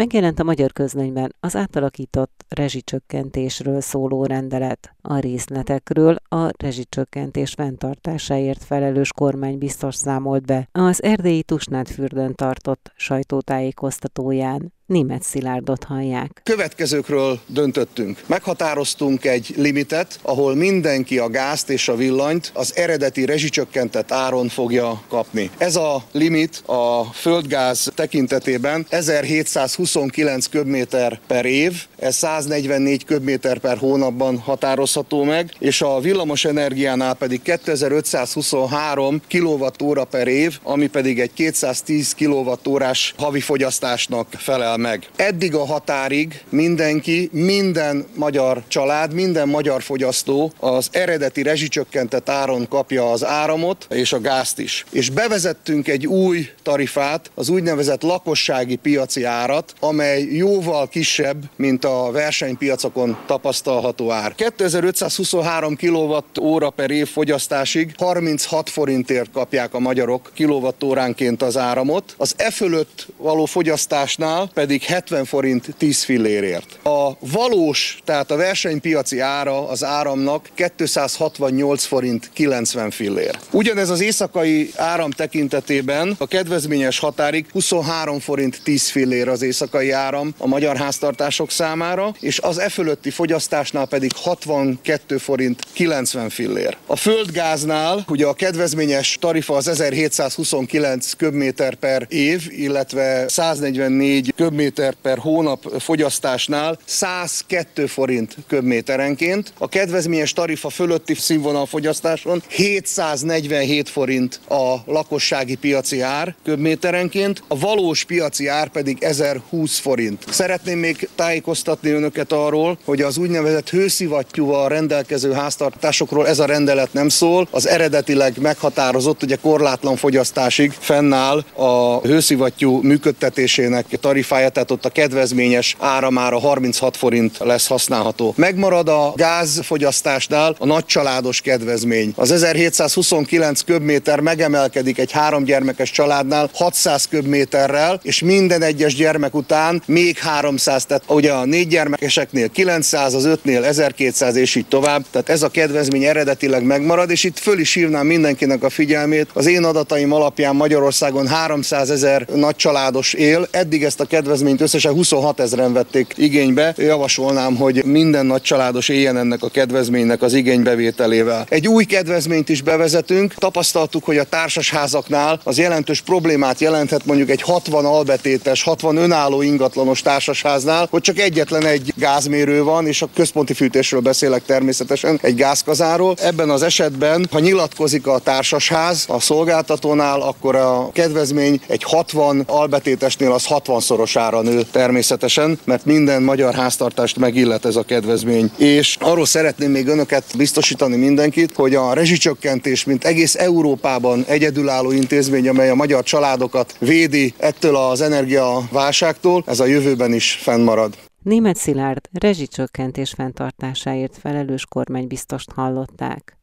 [0.00, 4.94] Megjelent a magyar közlönyben az átalakított rezsicsökkentésről szóló rendelet.
[5.00, 14.72] A részletekről a rezsicsökkentés fenntartásáért felelős kormány biztos számolt be az erdélyi Tusnádfürdőn tartott sajtótájékoztatóján.
[14.90, 16.40] Német Szilárdot hallják.
[16.42, 18.18] Következőkről döntöttünk.
[18.26, 25.02] Meghatároztunk egy limitet, ahol mindenki a gázt és a villanyt az eredeti rezsicsökkentett áron fogja
[25.08, 25.50] kapni.
[25.58, 34.38] Ez a limit a földgáz tekintetében 1729 köbméter per év, ez 144 köbméter per hónapban
[34.38, 42.14] határozható meg, és a villamos energiánál pedig 2523 kWh per év, ami pedig egy 210
[42.14, 45.08] kWh-órás havi fogyasztásnak felel meg.
[45.16, 53.10] Eddig a határig mindenki, minden magyar család, minden magyar fogyasztó az eredeti rezsicsökkentett áron kapja
[53.10, 54.84] az áramot és a gázt is.
[54.90, 62.10] És bevezettünk egy új tarifát, az úgynevezett lakossági piaci árat, amely jóval kisebb, mint a
[62.12, 64.34] versenypiacokon tapasztalható ár.
[64.34, 72.50] 2523 kWh per év fogyasztásig 36 forintért kapják a magyarok kilovattóránként az áramot, az e
[72.50, 76.78] fölött való fogyasztásnál pedig pedig 70 forint 10 fillérért.
[76.82, 83.38] A valós, tehát a versenypiaci ára az áramnak 268 forint 90 fillér.
[83.50, 90.34] Ugyanez az éjszakai áram tekintetében a kedvezményes határig 23 forint 10 fillér az éjszakai áram
[90.38, 96.76] a magyar háztartások számára, és az e fölötti fogyasztásnál pedig 62 forint 90 fillér.
[96.86, 104.94] A földgáznál ugye a kedvezményes tarifa az 1729 köbméter per év, illetve 144 köbméter köbméter
[105.02, 114.74] per hónap fogyasztásnál 102 forint köbméterenként, a kedvezményes tarifa fölötti színvonal fogyasztáson 747 forint a
[114.86, 120.24] lakossági piaci ár köbméterenként, a valós piaci ár pedig 1020 forint.
[120.30, 127.08] Szeretném még tájékoztatni önöket arról, hogy az úgynevezett hőszivattyúval rendelkező háztartásokról ez a rendelet nem
[127.08, 134.88] szól, az eredetileg meghatározott, ugye korlátlan fogyasztásig fennáll a hőszivattyú működtetésének tarifája, tehát ott a
[134.88, 138.34] kedvezményes áramára 36 forint lesz használható.
[138.36, 142.12] Megmarad a gázfogyasztásnál a nagycsaládos kedvezmény.
[142.16, 149.82] Az 1729 köbméter megemelkedik egy három gyermekes családnál 600 köbméterrel, és minden egyes gyermek után
[149.86, 155.04] még 300, tehát ugye a négy gyermekeseknél 900, az ötnél 1200 és így tovább.
[155.10, 159.28] Tehát ez a kedvezmény eredetileg megmarad, és itt föl is hívnám mindenkinek a figyelmét.
[159.32, 164.92] Az én adataim alapján Magyarországon 300 ezer nagycsaládos él, eddig ezt a kedvezményt eredményt összesen
[164.92, 166.74] 26 ezeren vették igénybe.
[166.76, 171.46] Javasolnám, hogy minden nagy családos éljen ennek a kedvezménynek az igénybevételével.
[171.48, 173.34] Egy új kedvezményt is bevezetünk.
[173.34, 180.02] Tapasztaltuk, hogy a társasházaknál az jelentős problémát jelenthet mondjuk egy 60 albetétes, 60 önálló ingatlanos
[180.02, 186.14] társasháznál, hogy csak egyetlen egy gázmérő van, és a központi fűtésről beszélek természetesen, egy gázkazáról.
[186.22, 193.32] Ebben az esetben, ha nyilatkozik a társasház a szolgáltatónál, akkor a kedvezmény egy 60 albetétesnél
[193.32, 193.80] az 60
[194.20, 198.50] szorosára nő természetesen, mert minden magyar háztartást megillet ez a kedvezmény.
[198.56, 205.48] És arról szeretném még önöket biztosítani mindenkit, hogy a rezsicsökkentés, mint egész Európában egyedülálló intézmény,
[205.48, 210.94] amely a magyar családokat védi ettől az energiaválságtól, ez a jövőben is fennmarad.
[211.22, 216.36] Német Szilárd rezsicsökkentés fenntartásáért felelős kormánybiztost hallották.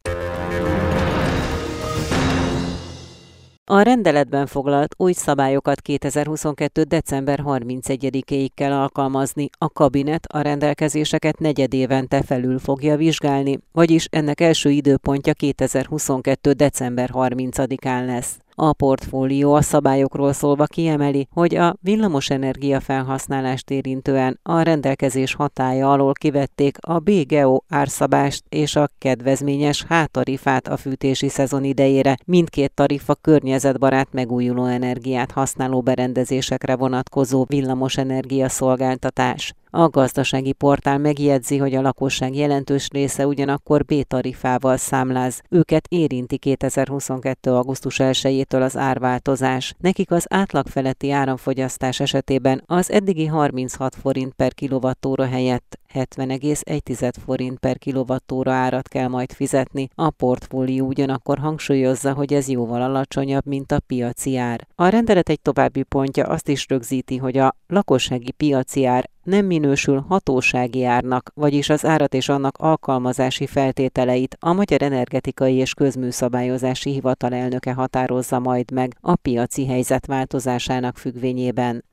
[3.70, 6.82] A rendeletben foglalt új szabályokat 2022.
[6.82, 9.48] december 31-ig kell alkalmazni.
[9.58, 16.52] A kabinet a rendelkezéseket negyedévente felül fogja vizsgálni, vagyis ennek első időpontja 2022.
[16.52, 18.38] december 30-án lesz.
[18.60, 26.12] A portfólió a szabályokról szólva kiemeli, hogy a villamosenergia felhasználást érintően a rendelkezés hatája alól
[26.12, 32.16] kivették a BGO árszabást és a kedvezményes hátarifát a fűtési szezon idejére.
[32.24, 39.54] Mindkét tarifa környezetbarát megújuló energiát használó berendezésekre vonatkozó villamosenergia szolgáltatás.
[39.70, 45.42] A gazdasági portál megjegyzi, hogy a lakosság jelentős része ugyanakkor B-tarifával számláz.
[45.50, 47.50] Őket érinti 2022.
[47.50, 49.74] augusztus 1-től az árváltozás.
[49.78, 57.58] Nekik az átlag feletti áramfogyasztás esetében az eddigi 36 forint per kilovattóra helyett 70,1 forint
[57.58, 59.88] per kilovattóra árat kell majd fizetni.
[59.94, 64.66] A portfólió ugyanakkor hangsúlyozza, hogy ez jóval alacsonyabb, mint a piaci ár.
[64.74, 70.04] A rendelet egy további pontja azt is rögzíti, hogy a lakossági piaci ár nem minősül
[70.08, 77.34] hatósági árnak, vagyis az árat és annak alkalmazási feltételeit a Magyar Energetikai és Közműszabályozási Hivatal
[77.34, 81.84] elnöke határozza majd meg a piaci helyzet változásának függvényében.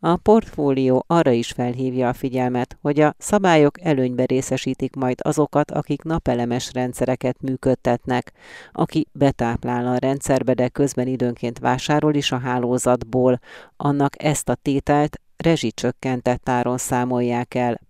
[0.00, 6.02] A portfólió arra is felhívja a figyelmet, hogy a szabályok előnybe részesítik majd azokat, akik
[6.02, 8.32] napelemes rendszereket működtetnek.
[8.72, 13.40] Aki betáplál a rendszerbe, de közben időnként vásárol is a hálózatból,
[13.76, 17.80] annak ezt a tételt rezsicsökkentett áron számolják el.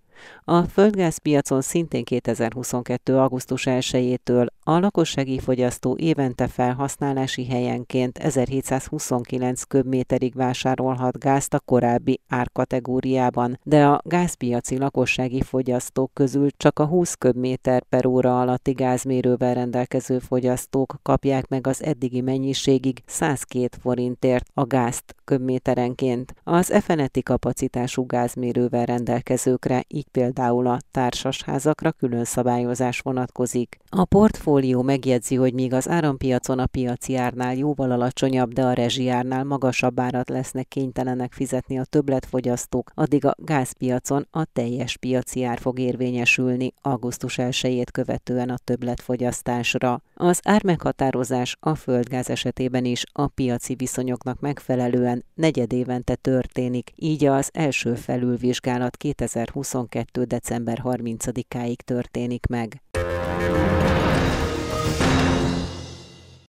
[0.48, 3.16] A földgázpiacon szintén 2022.
[3.16, 13.58] augusztus 1-től a lakossági fogyasztó évente felhasználási helyenként 1729 köbméterig vásárolhat gázt a korábbi árkategóriában,
[13.62, 20.18] de a gázpiaci lakossági fogyasztók közül csak a 20 köbméter per óra alatti gázmérővel rendelkező
[20.18, 26.34] fogyasztók kapják meg az eddigi mennyiségig 102 forintért a gázt köbméterenként.
[26.44, 33.78] Az efeneti kapacitású gázmérővel rendelkezőkre, így például a társasházakra külön szabályozás vonatkozik.
[33.88, 39.44] A portfólió megjegyzi, hogy míg az árampiacon a piaci árnál jóval alacsonyabb, de a rezsiárnál
[39.44, 45.78] magasabb árat lesznek kénytelenek fizetni a többletfogyasztók, addig a gázpiacon a teljes piaci ár fog
[45.78, 50.00] érvényesülni augusztus 1 követően a többletfogyasztásra.
[50.14, 57.94] Az ármeghatározás a földgáz esetében is a piaci viszonyoknak megfelelően negyedévente történik, így az első
[57.94, 60.25] felülvizsgálat 2022.
[60.26, 62.82] december 30-áig történik meg.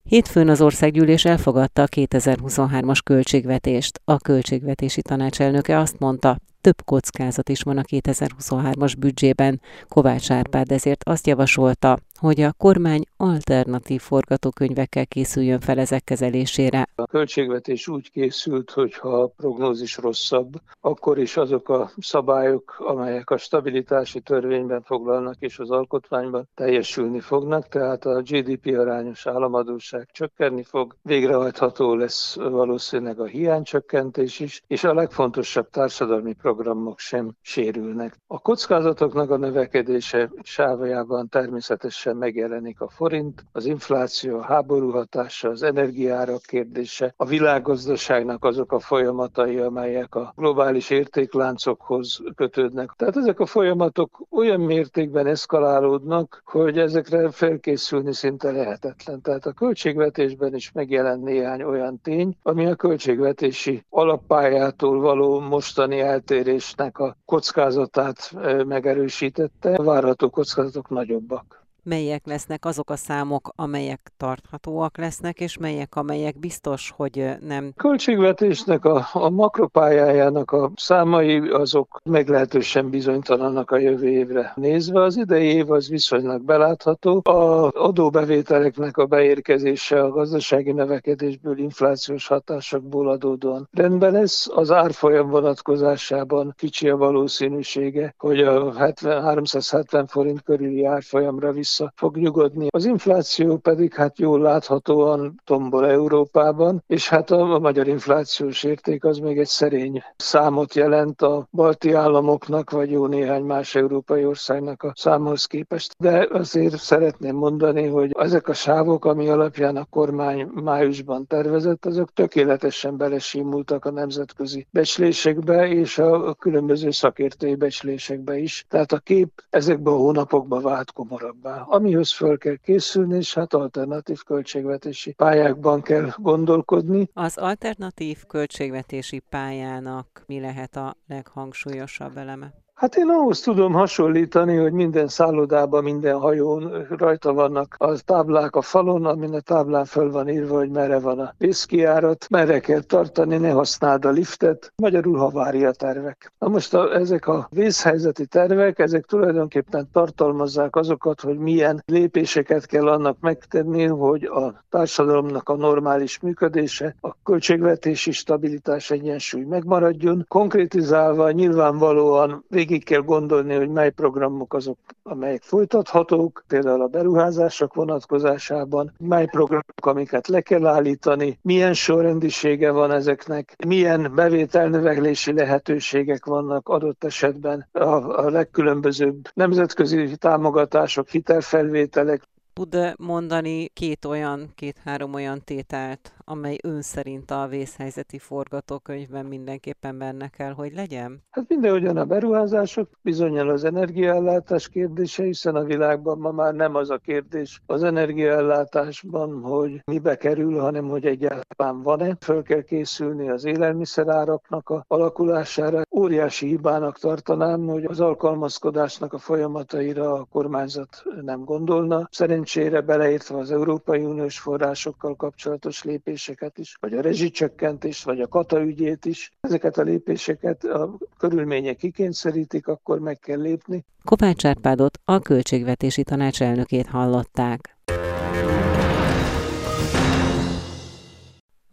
[0.03, 4.01] Hétfőn az országgyűlés elfogadta a 2023-as költségvetést.
[4.05, 9.61] A költségvetési tanácselnöke azt mondta, több kockázat is van a 2023-as büdzsében.
[9.87, 16.87] Kovács Árpád ezért azt javasolta, hogy a kormány alternatív forgatókönyvekkel készüljön fel ezek kezelésére.
[16.95, 23.29] A költségvetés úgy készült, hogy ha a prognózis rosszabb, akkor is azok a szabályok, amelyek
[23.29, 30.63] a stabilitási törvényben foglalnak és az alkotmányban teljesülni fognak, tehát a GDP arányos államadóság csökkenni
[30.63, 38.15] fog, végrehajtható lesz valószínűleg a hiánycsökkentés is, és a legfontosabb társadalmi programok sem sérülnek.
[38.27, 45.63] A kockázatoknak a növekedése sávjában természetesen megjelenik a forint, az infláció, a háború hatása, az
[45.63, 52.89] energiárak kérdése, a világgazdaságnak azok a folyamatai, amelyek a globális értékláncokhoz kötődnek.
[52.97, 59.21] Tehát ezek a folyamatok olyan mértékben eszkalálódnak, hogy ezekre felkészülni szinte lehetetlen.
[59.21, 65.99] Tehát a költségvetésben is megjelent néhány olyan tény, ami a költségvetési alappályától való mostani
[66.41, 68.31] eltérésnek a kockázatát
[68.65, 69.73] megerősítette.
[69.75, 76.39] A várható kockázatok nagyobbak melyek lesznek azok a számok, amelyek tarthatóak lesznek, és melyek, amelyek
[76.39, 77.71] biztos, hogy nem.
[77.75, 85.01] Költségvetésnek a, a makropályájának a számai azok meglehetősen bizonytalanak a jövő évre nézve.
[85.01, 87.21] Az idei év az viszonylag belátható.
[87.23, 94.47] A adóbevételeknek a beérkezése a gazdasági növekedésből, inflációs hatásokból adódóan rendben lesz.
[94.53, 101.91] Az árfolyam vonatkozásában kicsi a valószínűsége, hogy a 70, 370 forint körüli árfolyamra visz vissza
[101.95, 102.67] fog nyugodni.
[102.69, 109.17] Az infláció pedig hát jól láthatóan tombol Európában, és hát a, magyar inflációs érték az
[109.17, 114.93] még egy szerény számot jelent a balti államoknak, vagy jó néhány más európai országnak a
[114.95, 115.95] számhoz képest.
[115.99, 122.13] De azért szeretném mondani, hogy ezek a sávok, ami alapján a kormány májusban tervezett, azok
[122.13, 128.65] tökéletesen belesimultak a nemzetközi becslésekbe és a különböző szakértői becslésekbe is.
[128.69, 134.23] Tehát a kép ezekben a hónapokban vált komorabbá amihoz föl kell készülni, és hát alternatív
[134.23, 137.09] költségvetési pályákban kell gondolkodni.
[137.13, 142.60] Az alternatív költségvetési pályának mi lehet a leghangsúlyosabb eleme?
[142.81, 148.61] Hát én ahhoz tudom hasonlítani, hogy minden szállodában, minden hajón rajta vannak a táblák a
[148.61, 153.37] falon, amin a táblán föl van írva, hogy merre van a vészkiárat, merre kell tartani,
[153.37, 156.31] ne használd a liftet, magyarul havária tervek.
[156.39, 162.87] Na most a, ezek a vészhelyzeti tervek, ezek tulajdonképpen tartalmazzák azokat, hogy milyen lépéseket kell
[162.87, 170.25] annak megtenni, hogy a társadalomnak a normális működése, a költségvetési stabilitás egyensúly megmaradjon.
[170.27, 177.73] Konkrétizálva nyilvánvalóan végig végig kell gondolni, hogy mely programok azok, amelyek folytathatók, például a beruházások
[177.73, 186.69] vonatkozásában, mely programok, amiket le kell állítani, milyen sorrendisége van ezeknek, milyen bevételnövelési lehetőségek vannak
[186.69, 187.79] adott esetben a,
[188.25, 192.21] a legkülönbözőbb nemzetközi támogatások, hitelfelvételek,
[192.53, 200.27] tud mondani két olyan, két-három olyan tételt, amely ön szerint a vészhelyzeti forgatókönyvben mindenképpen benne
[200.27, 201.23] kell, hogy legyen?
[201.29, 206.89] Hát mindenhogyan a beruházások, bizonyal az energiaellátás kérdése, hiszen a világban ma már nem az
[206.89, 212.15] a kérdés az energiaellátásban, hogy mibe kerül, hanem hogy egyáltalán van-e.
[212.19, 215.81] Föl kell készülni az élelmiszeráraknak a alakulására.
[215.91, 222.07] Óriási hibának tartanám, hogy az alkalmazkodásnak a folyamataira a kormányzat nem gondolna.
[222.11, 226.10] Szerencsére beleértve az Európai Uniós forrásokkal kapcsolatos lépéseket
[226.55, 229.31] is, vagy a rezsicsökkentést, vagy a kata ügyét is.
[229.39, 233.85] Ezeket a lépéseket a körülmények kikényszerítik, akkor meg kell lépni.
[234.03, 237.77] Kopács Árpádot a Költségvetési Tanács elnökét hallották.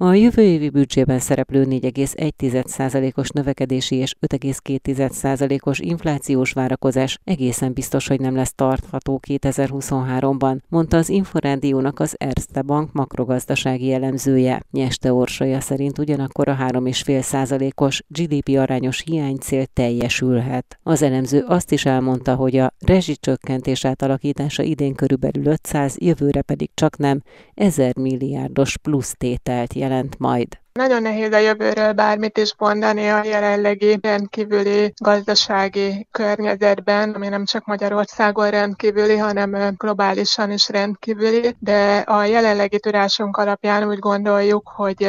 [0.01, 8.35] A jövő évi büdzsében szereplő 4,1%-os növekedési és 5,2%-os inflációs várakozás egészen biztos, hogy nem
[8.35, 14.63] lesz tartható 2023-ban, mondta az Inforádiónak az Erste Bank makrogazdasági elemzője.
[14.71, 20.79] Nyeste Orsolya szerint ugyanakkor a 3,5%-os GDP arányos hiánycél teljesülhet.
[20.83, 26.97] Az elemző azt is elmondta, hogy a rezsicsökkentés átalakítása idén körülbelül 500, jövőre pedig csak
[26.97, 27.23] nem
[27.55, 30.59] 1000 milliárdos plusz tételt jelent jelent majd.
[30.79, 37.65] Nagyon nehéz a jövőről bármit is mondani a jelenlegi rendkívüli gazdasági környezetben, ami nem csak
[37.65, 45.03] Magyarországon rendkívüli, hanem globálisan is rendkívüli, de a jelenlegi tudásunk alapján úgy gondoljuk, hogy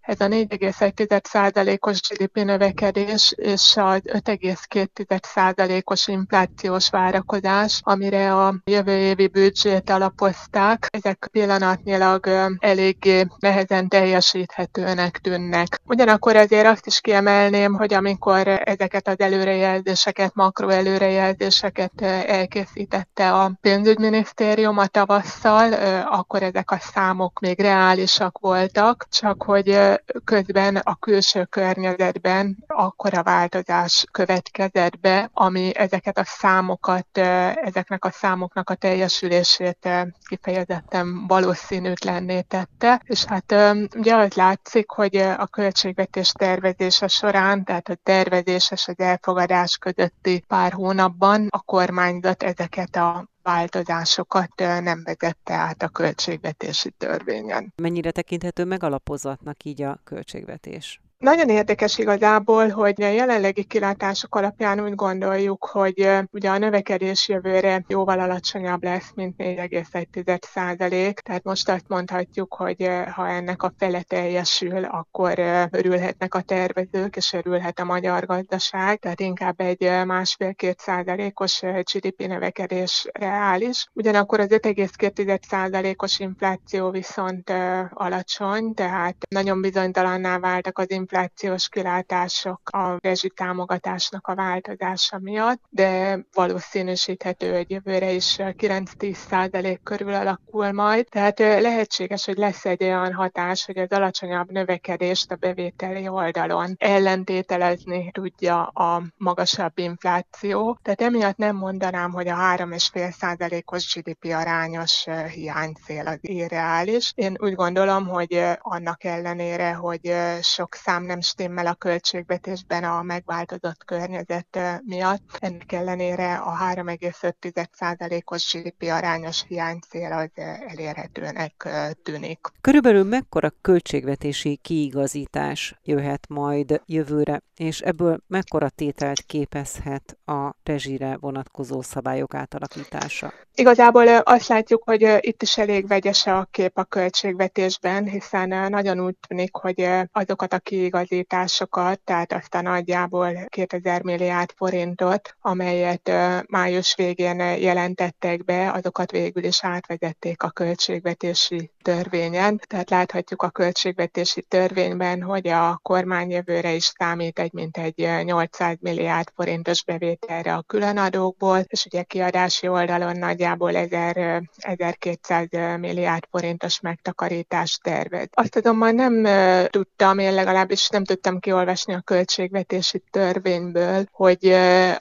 [0.00, 9.90] ez a 4,1%-os GDP növekedés és az 5,2%-os inflációs várakozás, amire a jövő évi büdzsét
[9.90, 12.26] alapozták, ezek pillanatnyilag
[12.58, 15.80] eléggé nehezen teljesíthetőnek előnyösnek tűnnek.
[15.86, 24.86] Ugyanakkor ezért azt is kiemelném, hogy amikor ezeket az előrejelzéseket, makroelőrejelzéseket elkészítette a pénzügyminisztérium a
[24.86, 29.78] tavasszal, akkor ezek a számok még reálisak voltak, csak hogy
[30.24, 37.18] közben a külső környezetben akkora változás következett be, ami ezeket a számokat,
[37.64, 39.88] ezeknek a számoknak a teljesülését
[40.28, 43.54] kifejezetten valószínűtlenné tette, és hát
[43.96, 50.44] ugye az látszik, hogy a költségvetés tervezése során, tehát a tervezés és az elfogadás közötti
[50.46, 57.72] pár hónapban a kormányzat ezeket a változásokat nem vezette át a költségvetési törvényen.
[57.82, 61.00] Mennyire tekinthető megalapozatnak így a költségvetés?
[61.24, 67.84] Nagyon érdekes igazából, hogy a jelenlegi kilátások alapján úgy gondoljuk, hogy ugye a növekedés jövőre
[67.88, 71.20] jóval alacsonyabb lesz, mint 4,1 százalék.
[71.20, 75.38] Tehát most azt mondhatjuk, hogy ha ennek a fele teljesül, akkor
[75.70, 78.98] örülhetnek a tervezők, és örülhet a magyar gazdaság.
[78.98, 81.60] Tehát inkább egy másfél-két százalékos
[81.92, 83.86] GDP növekedés reális.
[83.92, 87.52] Ugyanakkor az 5,2 százalékos infláció viszont
[87.94, 96.18] alacsony, tehát nagyon bizonytalanná váltak az infláció inflációs kilátások a rezsitámogatásnak a változása miatt, de
[96.32, 101.06] valószínűsíthető, hogy jövőre is 9-10 százalék körül alakul majd.
[101.08, 108.10] Tehát lehetséges, hogy lesz egy olyan hatás, hogy az alacsonyabb növekedést a bevételi oldalon ellentételezni
[108.12, 110.78] tudja a magasabb infláció.
[110.82, 117.12] Tehát emiatt nem mondanám, hogy a 3,5 százalékos GDP arányos hiánycél az irreális.
[117.14, 123.84] Én úgy gondolom, hogy annak ellenére, hogy sok szám nem stimmel a költségvetésben a megváltozott
[123.84, 125.22] környezet miatt.
[125.38, 131.68] Ennek ellenére a 3,5%-os GDP arányos hiánycél az elérhetőnek
[132.02, 132.38] tűnik.
[132.60, 141.82] Körülbelül mekkora költségvetési kiigazítás jöhet majd jövőre, és ebből mekkora tételt képezhet a rezsire vonatkozó
[141.82, 143.32] szabályok átalakítása?
[143.54, 149.16] Igazából azt látjuk, hogy itt is elég vegyes a kép a költségvetésben, hiszen nagyon úgy
[149.28, 156.10] tűnik, hogy azokat a kiigazításokat, tehát azt a nagyjából 2000 milliárd forintot, amelyet
[156.46, 162.60] május végén jelentettek be, azokat végül is átvezették a költségvetési törvényen.
[162.66, 169.28] Tehát láthatjuk a költségvetési törvényben, hogy a kormány jövőre is számít egy mintegy 800 milliárd
[169.34, 175.48] forintos bevételre a különadókból, és ugye kiadási oldalon nagyjából 1000, 1200
[175.78, 178.28] milliárd forintos megtakarítást tervez.
[178.32, 179.26] Azt azonban nem
[179.70, 184.46] tudtam, én legalábbis nem tudtam kiolvasni a költségvetési törvényből, hogy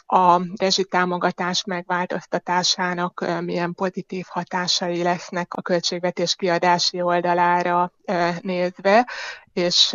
[0.06, 7.92] a rezsitámogatás megváltoztatásának milyen pozitív hatásai lesznek a költségvetés kiadási oldalára
[8.41, 9.07] nézve,
[9.53, 9.93] és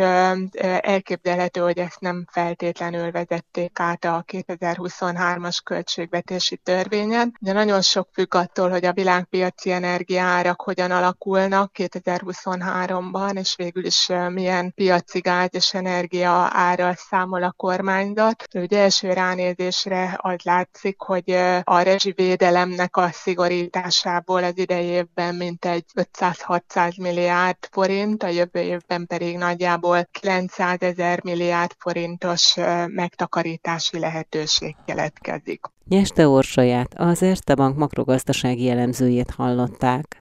[0.81, 7.37] elképzelhető, hogy ezt nem feltétlenül vezették át a 2023-as költségvetési törvényen.
[7.41, 14.11] De nagyon sok függ attól, hogy a világpiaci energiaárak hogyan alakulnak 2023-ban, és végül is
[14.29, 18.45] milyen piaci gáz és energia árral számol a kormányzat.
[18.55, 21.31] Ugye első ránézésre az látszik, hogy
[21.63, 29.37] a rezsivédelemnek a szigorításából az idei évben mintegy 500-600 milliárd forint, a jövő évben pedig
[29.37, 32.55] nagyjából 900 ezer milliárd forintos
[32.87, 35.61] megtakarítási lehetőség keletkezik.
[35.89, 40.17] Nyeste Orsolyát, az Erste Bank makrogazdasági elemzőjét hallották.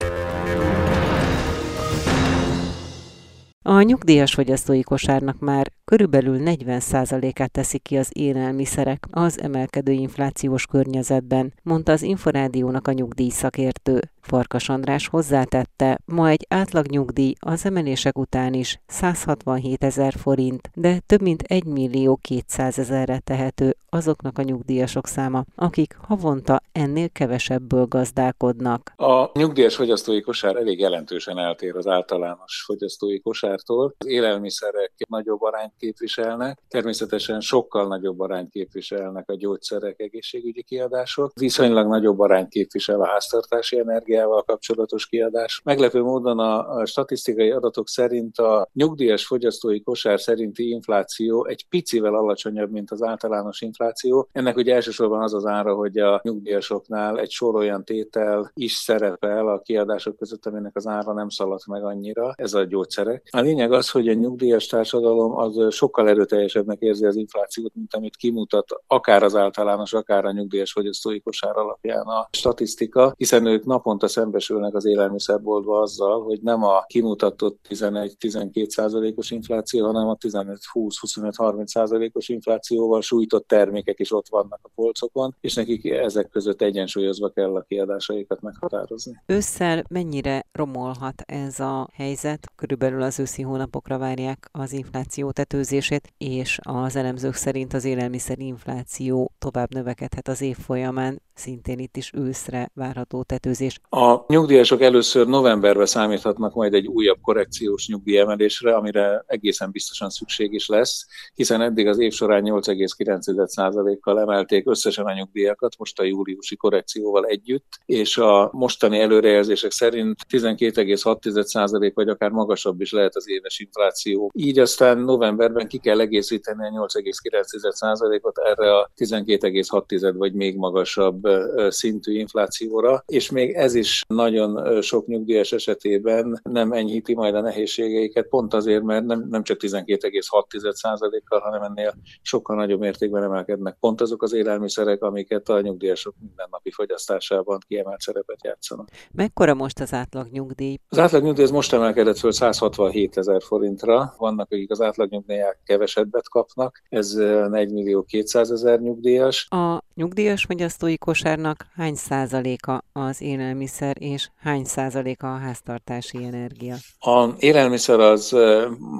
[3.70, 11.54] A nyugdíjas fogyasztói kosárnak már körülbelül 40%-át teszik ki az élelmiszerek az emelkedő inflációs környezetben,
[11.64, 14.00] mondta az Inforádiónak a nyugdíj szakértő.
[14.22, 21.00] Farkas András hozzátette, ma egy átlag nyugdíj az emelések után is 167 ezer forint, de
[21.06, 27.86] több mint 1 millió 200 ezerre tehető azoknak a nyugdíjasok száma, akik havonta ennél kevesebből
[27.86, 28.94] gazdálkodnak.
[28.96, 33.20] A nyugdíjas fogyasztói kosár elég jelentősen eltér az általános fogyasztói
[33.58, 33.96] kosártól.
[33.98, 41.88] Az élelmiszerek nagyobb arányt képviselnek, természetesen sokkal nagyobb arányt képviselnek a gyógyszerek, egészségügyi kiadások, viszonylag
[41.88, 45.62] nagyobb arányt képvisel a háztartási energiával kapcsolatos kiadás.
[45.64, 52.16] Meglepő módon a, a statisztikai adatok szerint a nyugdíjas fogyasztói kosár szerinti infláció egy picivel
[52.16, 54.30] alacsonyabb, mint az általános infláció.
[54.32, 59.48] Ennek ugye elsősorban az az ára, hogy a nyugdíjasoknál egy sor olyan tétel is szerepel
[59.48, 63.28] a kiadások között, aminek az ára nem szaladt meg annyira, ez a gyógyszerek.
[63.32, 68.16] A lényeg az, hogy a nyugdíjas társadalom az sokkal erőteljesebbnek érzi az inflációt, mint amit
[68.16, 74.08] kimutat akár az általános, akár a nyugdíjas fogyasztói kosár alapján a statisztika, hiszen ők naponta
[74.08, 82.30] szembesülnek az élelmiszerboltba azzal, hogy nem a kimutatott 11-12 százalékos infláció, hanem a 15-20-25-30 százalékos
[82.30, 87.62] inflációval sújtott termékek is ott vannak a polcokon, és nekik ezek között egyensúlyozva kell a
[87.62, 89.22] kiadásaikat meghatározni.
[89.26, 92.52] Ősszel mennyire romolhat ez a helyzet?
[92.56, 99.74] Körülbelül az őszi hónapokra várják az infláció tetőzését és az elemzők szerint az élelmiszerinfláció tovább
[99.74, 103.80] növekedhet az év folyamán, szintén itt is őszre várható tetőzés.
[103.90, 110.68] A nyugdíjasok először novemberben számíthatnak majd egy újabb korrekciós nyugdíjemelésre, amire egészen biztosan szükség is
[110.68, 117.26] lesz, hiszen eddig az év során 8,9%-kal emelték összesen a nyugdíjakat, most a júliusi korrekcióval
[117.26, 124.32] együtt, és a mostani előrejelzések szerint 12,6% vagy akár magasabb is lehet az éves infláció.
[124.34, 131.27] Így aztán novemberben ki kell egészíteni a 8,9%-ot erre a 12,6 vagy még magasabb
[131.70, 138.28] szintű inflációra, és még ez is nagyon sok nyugdíjas esetében nem enyhíti majd a nehézségeiket,
[138.28, 144.24] pont azért, mert nem, nem csak 12,6%-kal, hanem ennél sokkal nagyobb mértékben emelkednek pont azok
[144.24, 148.88] az élelmiszerek, amiket a nyugdíjasok mindennapi fogyasztásában kiemelt szerepet játszanak.
[149.12, 150.78] Mekkora most az átlag nyugdíj?
[150.90, 154.14] Az átlag nyugdíj az most emelkedett föl 167 ezer forintra.
[154.18, 159.48] Vannak, akik az átlag nyugdíjak kevesebbet kapnak, ez 4 millió 200 ezer nyugdíjas.
[159.50, 166.76] A nyugdíjas fogyasztói kosárnak hány százaléka az élelmiszer, és hány százaléka a háztartási energia?
[167.00, 168.36] A élelmiszer az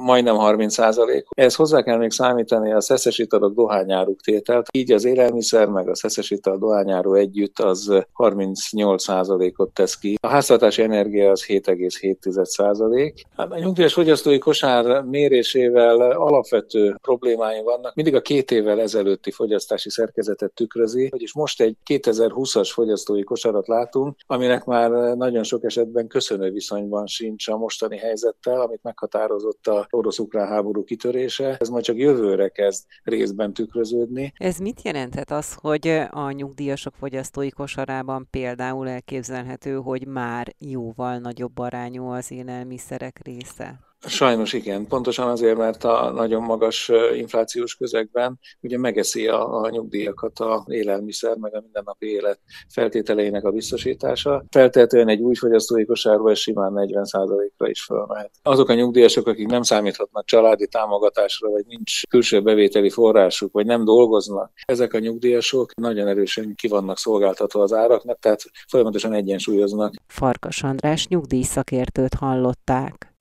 [0.04, 1.26] majdnem 30 százalék.
[1.30, 4.68] Ehhez hozzá kell még számítani a szeszes italok dohányáruk tételt.
[4.72, 10.18] Így az élelmiszer meg a szeszes ital dohányáru együtt az 38 százalékot tesz ki.
[10.22, 13.22] A háztartási energia az 7,7 százalék.
[13.36, 17.96] Hát a nyugdíjas fogyasztói kosár mérésével alapvető problémái vannak.
[17.96, 21.76] Mindig a két évvel ezelőtti fogyasztási szerkezetet tükrözi, vagyis most egy
[22.08, 28.62] 2020-as fogyasztói kosarat látunk, aminek már nagyon sok esetben köszönő viszonyban sincs a mostani helyzettel,
[28.62, 31.58] amit meghatározott a orosz-ukrán háború kitörése.
[31.60, 34.34] Ez majd csak jövőre kezd részben tükröződni.
[34.38, 41.60] Ez mit jelenthet az, hogy a nyugdíjasok fogyasztói kosarában például elképzelhető, hogy már jóval nagyobb
[41.60, 43.87] arányú az élelmiszerek része?
[44.06, 50.40] Sajnos igen, pontosan azért, mert a nagyon magas inflációs közegben ugye megeszi a, a nyugdíjakat
[50.40, 54.44] a élelmiszer, meg a mindennapi élet feltételeinek a biztosítása.
[54.50, 58.32] Feltehetően egy új fogyasztói kosárba ez simán 40%-ra is fölmehet.
[58.42, 63.86] Azok a nyugdíjasok, akik nem számíthatnak családi támogatásra, vagy nincs külső bevételi forrásuk, vagy nem
[63.86, 69.94] dolgoznak, ezek a nyugdíjasok nagyon erősen ki vannak szolgáltatva az áraknak, tehát folyamatosan egyensúlyoznak.
[70.08, 73.16] Farkas András nyugdíjszakértőt hallották.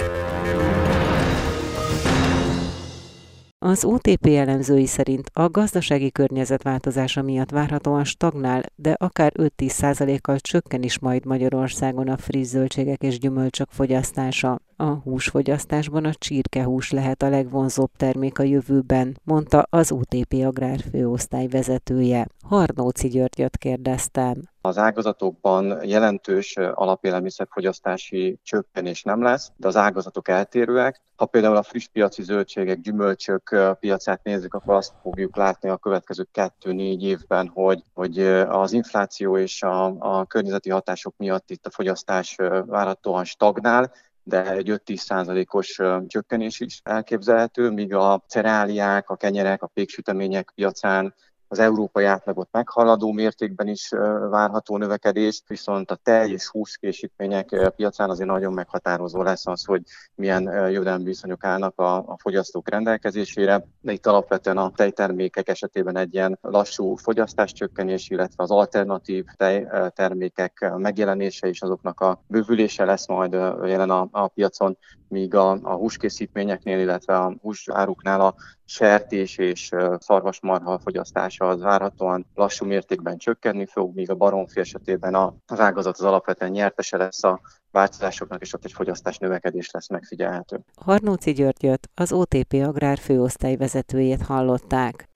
[3.58, 10.82] Az OTP elemzői szerint a gazdasági környezet változása miatt várhatóan stagnál, de akár 5-10%-kal csökken
[10.82, 14.60] is majd Magyarországon a friss zöldségek és gyümölcsök fogyasztása.
[14.78, 21.46] A húsfogyasztásban a csirkehús lehet a legvonzóbb termék a jövőben, mondta az UTP Agrár főosztály
[21.46, 22.26] vezetője.
[22.44, 24.42] Harnóci Györgyöt kérdeztem.
[24.60, 31.00] Az ágazatokban jelentős alapélelmiszerfogyasztási csökkenés nem lesz, de az ágazatok eltérőek.
[31.16, 36.26] Ha például a friss piaci zöldségek, gyümölcsök piacát nézzük, akkor azt fogjuk látni a következő
[36.32, 42.36] kettő-négy évben, hogy, hogy az infláció és a, a környezeti hatások miatt itt a fogyasztás
[42.66, 43.92] várhatóan stagnál,
[44.28, 51.14] de egy 5-10 százalékos csökkenés is elképzelhető, míg a cereáliák, a kenyerek, a péksütemények piacán
[51.58, 53.88] az európai átlagot meghaladó mértékben is
[54.30, 59.82] várható növekedés, viszont a tej és húskészítmények piacán azért nagyon meghatározó lesz az, hogy
[60.14, 63.66] milyen jövedelmi viszonyok állnak a, a fogyasztók rendelkezésére.
[63.80, 71.48] De itt alapvetően a tejtermékek esetében egy ilyen lassú fogyasztáscsökkenés, illetve az alternatív tejtermékek megjelenése
[71.48, 73.32] és azoknak a bővülése lesz majd
[73.64, 78.34] jelen a, a piacon, míg a, a húskészítményeknél, illetve a húsáruknál a
[78.66, 85.14] sertés és szarvasmarha fogyasztása az várhatóan lassú mértékben csökkenni fog, míg a baromfi esetében
[85.46, 90.60] az ágazat az alapvetően nyertese lesz a változásoknak, és ott egy fogyasztás növekedés lesz megfigyelhető.
[90.80, 95.08] Harnóci Györgyöt, az OTP Agrár főosztály vezetőjét hallották.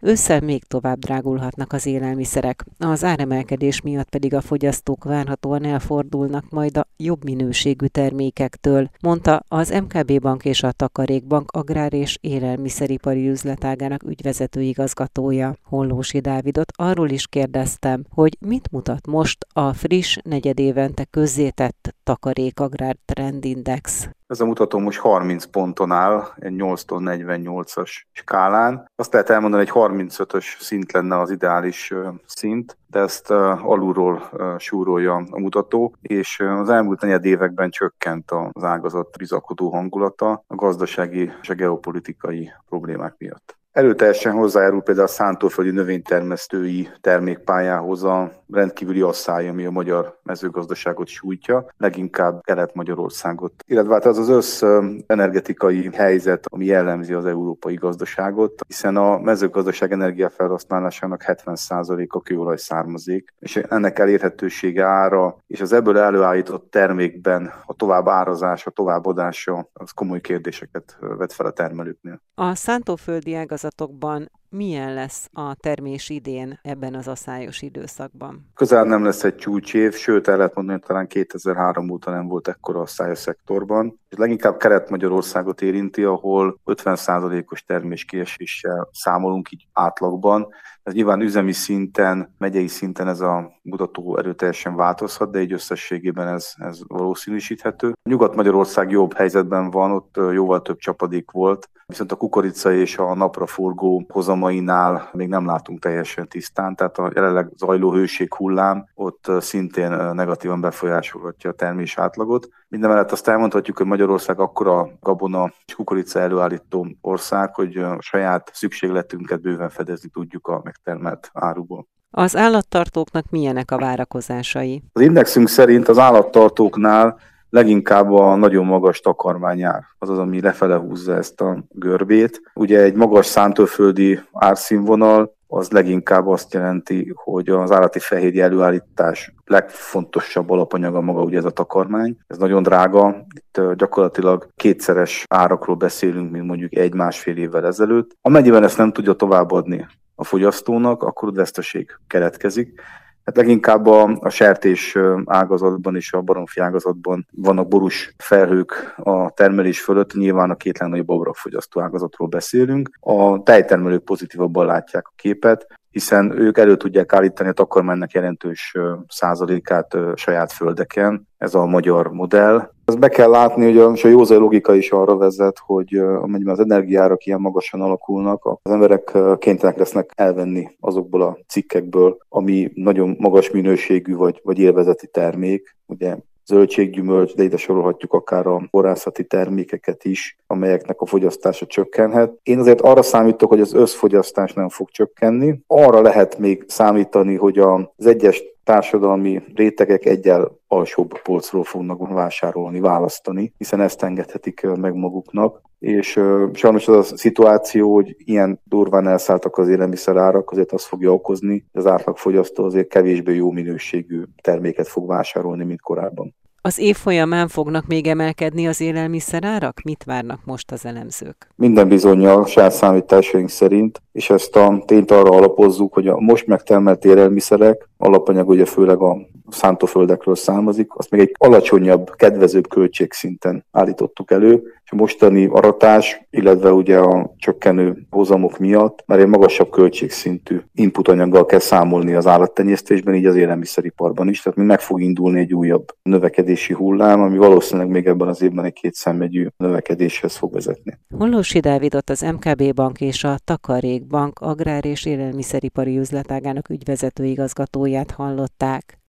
[0.00, 6.76] Ősszel még tovább drágulhatnak az élelmiszerek, az áremelkedés miatt pedig a fogyasztók várhatóan elfordulnak majd
[6.76, 14.02] a jobb minőségű termékektől, mondta az MKB Bank és a Takarékbank agrár és élelmiszeripari üzletágának
[14.02, 15.56] ügyvezető igazgatója.
[15.62, 22.96] Hollósi Dávidot arról is kérdeztem, hogy mit mutat most a friss negyedévente közzétett Takarék Agrár
[23.04, 24.08] Trendindex.
[24.26, 28.90] Ez a mutató most 30 ponton áll, egy 8-tól 48-as skálán.
[28.94, 31.92] Azt lehet elmondani, hogy 35-ös szint lenne az ideális
[32.26, 39.16] szint, de ezt alulról súrolja a mutató, és az elmúlt negyed években csökkent az ágazat
[39.18, 43.58] bizakodó hangulata a gazdasági és a geopolitikai problémák miatt.
[43.76, 51.66] Előteljesen hozzájárul például a szántóföldi növénytermesztői termékpályához a rendkívüli asszály, ami a magyar mezőgazdaságot sújtja,
[51.76, 53.52] leginkább Kelet-Magyarországot.
[53.66, 54.62] Illetve hát az az össz
[55.06, 63.56] energetikai helyzet, ami jellemzi az európai gazdaságot, hiszen a mezőgazdaság energiafelhasználásának 70%-a kőolaj származik, és
[63.56, 70.20] ennek elérhetősége ára, és az ebből előállított termékben a tovább árazás, a továbbadása, az komoly
[70.20, 72.20] kérdéseket vet fel a termelőknél.
[72.34, 73.34] A szántóföldi
[73.66, 78.50] ágazatokban milyen lesz a termés idén ebben az asszályos időszakban?
[78.54, 82.48] Közel nem lesz egy csúcsév, sőt el lehet mondani, hogy talán 2003 óta nem volt
[82.48, 84.00] ekkora asszály a szektorban.
[84.08, 90.48] És leginkább Kelet-Magyarországot érinti, ahol 50%-os terméskieséssel számolunk így átlagban.
[90.82, 96.52] Ez nyilván üzemi szinten, megyei szinten ez a mutató erőteljesen változhat, de egy összességében ez,
[96.56, 97.92] ez valószínűsíthető.
[98.02, 104.06] Nyugat-Magyarország jobb helyzetben van, ott jóval több csapadék volt, viszont a kukorica és a napraforgó
[104.08, 110.60] hozamainál még nem látunk teljesen tisztán, tehát a jelenleg zajló hőség hullám ott szintén negatívan
[110.60, 112.48] befolyásolhatja a termés átlagot.
[112.68, 119.40] Mindemellett azt elmondhatjuk, hogy Magyarország akkora gabona és kukorica előállító ország, hogy a saját szükségletünket
[119.40, 121.86] bőven fedezni tudjuk a megtermelt áruból.
[122.10, 124.82] Az állattartóknak milyenek a várakozásai?
[124.92, 127.18] Az indexünk szerint az állattartóknál
[127.50, 132.40] leginkább a nagyon magas takarmányár, az az, ami lefele húzza ezt a görbét.
[132.54, 140.50] Ugye egy magas szántőföldi árszínvonal az leginkább azt jelenti, hogy az állati fehérje előállítás legfontosabb
[140.50, 142.16] alapanyaga maga ugye ez a takarmány.
[142.26, 148.10] Ez nagyon drága, itt gyakorlatilag kétszeres árakról beszélünk, mint mondjuk egy-másfél évvel ezelőtt.
[148.20, 152.80] Amennyiben ezt nem tudja továbbadni a fogyasztónak, akkor veszteség keletkezik.
[153.26, 159.80] Hát leginkább a, a sertés ágazatban és a baromfi ágazatban vannak borús felhők a termelés
[159.80, 162.90] fölött, nyilván a két legnagyobb abragfogyasztó ágazatról beszélünk.
[163.00, 168.74] A tejtermelők pozitívabban látják a képet, hiszen ők elő tudják állítani a takarmánynak jelentős
[169.08, 171.28] százalékát saját földeken.
[171.38, 172.70] Ez a magyar modell.
[172.84, 176.60] Azt be kell látni, hogy a, a józai logika is arra vezet, hogy amennyiben az
[176.60, 183.50] energiárak ilyen magasan alakulnak, az emberek kénytelenek lesznek elvenni azokból a cikkekből, ami nagyon magas
[183.50, 185.76] minőségű vagy, vagy élvezeti termék.
[185.86, 192.32] Ugye zöldséggyümölcs, de ide sorolhatjuk akár a borászati termékeket is, amelyeknek a fogyasztása csökkenhet.
[192.42, 195.58] Én azért arra számítok, hogy az összfogyasztás nem fog csökkenni.
[195.66, 203.52] Arra lehet még számítani, hogy az egyes társadalmi rétegek egyel alsóbb polcról fognak vásárolni, választani,
[203.58, 205.60] hiszen ezt engedhetik meg maguknak.
[205.78, 206.20] És
[206.52, 211.80] sajnos az a szituáció, hogy ilyen durván elszálltak az élelmiszerárak, azért azt fogja okozni, hogy
[211.82, 216.34] az átlagfogyasztó azért kevésbé jó minőségű terméket fog vásárolni, mint korábban.
[216.66, 219.80] Az év folyamán fognak még emelkedni az élelmiszerárak?
[219.84, 221.48] Mit várnak most az elemzők?
[221.56, 227.04] Minden bizonyal saját számításaink szerint, és ezt a tényt arra alapozzuk, hogy a most megtermelt
[227.04, 229.16] élelmiszerek, alapanyag ugye főleg a
[229.48, 236.72] szántóföldekről származik, azt még egy alacsonyabb, kedvezőbb költségszinten állítottuk elő, és a mostani aratás, illetve
[236.72, 243.26] ugye a csökkenő hozamok miatt már egy magasabb költségszintű inputanyaggal kell számolni az állattenyésztésben, így
[243.26, 248.06] az élelmiszeriparban is, tehát mi meg fog indulni egy újabb növekedési hullám, ami valószínűleg még
[248.06, 250.98] ebben az évben egy kétszemegyű növekedéshez fog vezetni.
[251.18, 258.10] Hollósi Dávidot az MKB Bank és a Takarék Bank agrár és élelmiszeripari üzletágának ügyvezető igazgatóját
[258.10, 258.98] hallották.